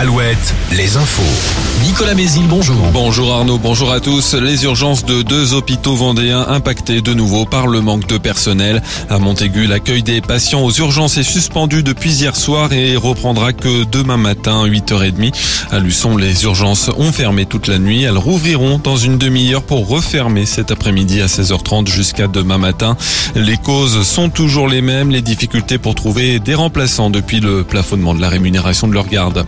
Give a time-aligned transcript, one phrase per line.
[0.00, 1.20] Alouette, les infos.
[1.84, 2.76] Nicolas Mézil, bonjour.
[2.94, 4.32] Bonjour Arnaud, bonjour à tous.
[4.32, 8.82] Les urgences de deux hôpitaux vendéens impactés de nouveau par le manque de personnel.
[9.10, 13.84] À Montaigu, l'accueil des patients aux urgences est suspendu depuis hier soir et reprendra que
[13.84, 15.34] demain matin, 8h30.
[15.70, 18.04] À Luçon, les urgences ont fermé toute la nuit.
[18.04, 22.96] Elles rouvriront dans une demi-heure pour refermer cet après-midi à 16h30 jusqu'à demain matin.
[23.34, 28.14] Les causes sont toujours les mêmes, les difficultés pour trouver des remplaçants depuis le plafonnement
[28.14, 29.44] de la rémunération de leur garde.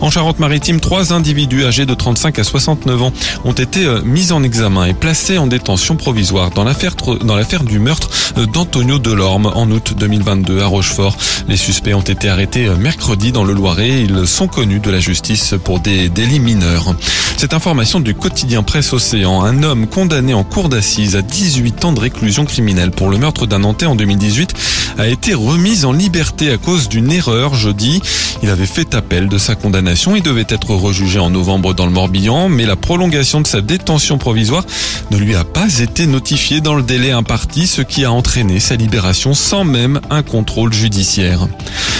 [0.00, 3.12] En Charente-Maritime, trois individus âgés de 35 à 69 ans
[3.44, 8.10] ont été euh, mis en examen et placés en détention provisoire dans l'affaire du meurtre
[8.38, 11.16] euh, d'Antonio Delorme en août 2022 à Rochefort.
[11.48, 14.02] Les suspects ont été arrêtés euh, mercredi dans le Loiret.
[14.02, 16.94] Ils sont connus de la justice pour des délits mineurs.
[17.36, 21.92] Cette information du quotidien Presse Océan, un homme condamné en cour d'assises à 18 ans
[21.92, 24.54] de réclusion criminelle pour le meurtre d'un Nantais en 2018
[24.98, 28.00] a été remis en liberté à cause d'une erreur jeudi.
[28.42, 31.92] Il avait fait appel de sa condamnation et devait être rejugé en novembre dans le
[31.92, 34.64] Morbihan, mais la prolongation de sa détention provisoire
[35.10, 38.76] ne lui a pas été notifiée dans le délai imparti, ce qui a entraîné sa
[38.76, 41.48] libération sans même un contrôle judiciaire.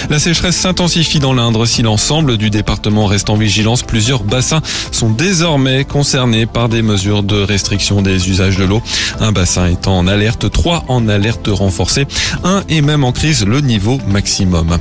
[0.09, 1.65] La sécheresse s'intensifie dans l'Indre.
[1.65, 7.23] Si l'ensemble du département reste en vigilance, plusieurs bassins sont désormais concernés par des mesures
[7.23, 8.83] de restriction des usages de l'eau.
[9.19, 12.05] Un bassin étant en alerte, trois en alerte renforcée,
[12.43, 14.77] un est même en crise le niveau maximum.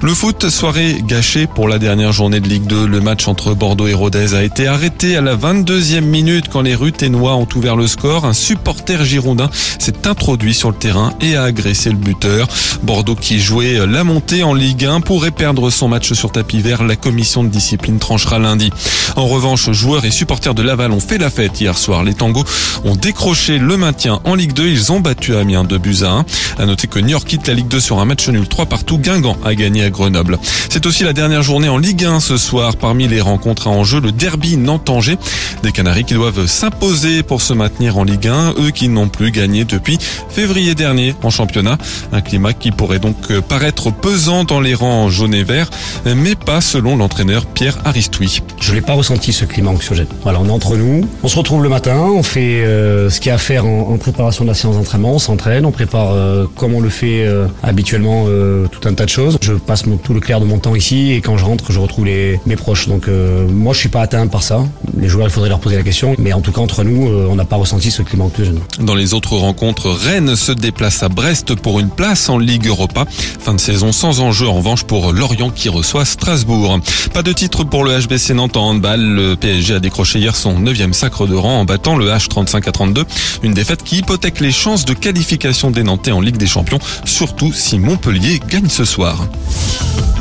[0.00, 2.86] Le foot, soirée gâchée pour la dernière journée de Ligue 2.
[2.86, 6.76] Le match entre Bordeaux et Rodez a été arrêté à la 22e minute quand les
[6.76, 8.24] Ruténois ont ouvert le score.
[8.24, 9.50] Un supporter girondin
[9.80, 12.46] s'est introduit sur le terrain et a agressé le buteur.
[12.84, 16.84] Bordeaux qui jouait la montée en Ligue 1 pourrait perdre son match sur tapis vert.
[16.84, 18.70] La commission de discipline tranchera lundi.
[19.16, 22.02] En revanche, joueurs et supporters de Laval ont fait la fête hier soir.
[22.02, 22.44] Les tangos
[22.84, 24.66] ont décroché le maintien en Ligue 2.
[24.66, 26.24] Ils ont battu Amiens de buts à 1.
[26.58, 28.98] À noter que York quitte la Ligue 2 sur un match nul 3 partout.
[28.98, 30.38] Guingamp a gagné Grenoble.
[30.68, 32.76] C'est aussi la dernière journée en Ligue 1 ce soir.
[32.76, 35.16] Parmi les rencontres à enjeu, le derby Nantes-Angers.
[35.62, 39.30] Des Canaries qui doivent s'imposer pour se maintenir en Ligue 1, eux qui n'ont plus
[39.30, 41.78] gagné depuis février dernier en championnat.
[42.12, 45.70] Un climat qui pourrait donc paraître pesant dans les rangs jaunes et verts,
[46.04, 48.42] mais pas selon l'entraîneur Pierre Aristoui.
[48.60, 50.06] Je n'ai pas ressenti ce climat anxiogène.
[50.22, 53.28] Voilà, on est entre nous, on se retrouve le matin, on fait euh, ce qu'il
[53.28, 56.46] y a à faire en, préparation de la séance d'entraînement, on s'entraîne, on prépare euh,
[56.56, 58.26] comme on le fait euh, habituellement
[58.70, 59.38] tout un tas de choses.
[59.40, 62.06] Je passe tout le clair de mon temps ici et quand je rentre, je retrouve
[62.06, 62.88] les, mes proches.
[62.88, 64.64] Donc moi, je suis pas atteint par ça.
[64.98, 67.34] Les joueurs, il faudrait leur poser la question, mais en tout cas entre nous, on
[67.34, 68.60] n'a pas ressenti ce climat anxiogène.
[68.80, 73.04] Dans les autres rencontres, Rennes se déplace à Brest pour une place en Ligue Europa.
[73.38, 76.78] Fin de saison sans enjeu en revanche pour Lorient qui reçoit Strasbourg.
[77.12, 79.00] Pas de titre pour le HBC Nantes en handball.
[79.00, 82.72] Le PSG a décroché hier son neuvième sacre de rang en battant le H35 à
[82.72, 83.04] 32.
[83.42, 87.52] Une défaite qui hypothèque les chances de qualification des Nantais en Ligue des Champions, surtout
[87.52, 89.26] si Montpellier gagne ce soir.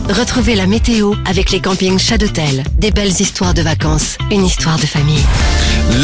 [0.09, 2.63] Retrouvez la météo avec les campings Chadotel.
[2.77, 5.23] Des belles histoires de vacances, une histoire de famille.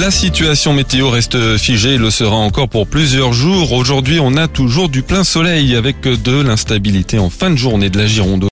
[0.01, 3.71] La situation météo reste figée et le sera encore pour plusieurs jours.
[3.73, 7.97] Aujourd'hui, on a toujours du plein soleil avec de l'instabilité en fin de journée de
[7.97, 8.41] la Gironde.